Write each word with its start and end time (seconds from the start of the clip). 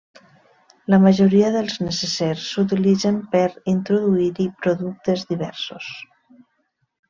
La 0.93 0.97
majoria 1.03 1.51
dels 1.55 1.75
necessers 1.83 2.47
s'utilitzen 2.55 3.21
per 3.35 3.45
introduir-hi 3.75 4.51
productes 4.65 5.31
diversos. 5.37 5.95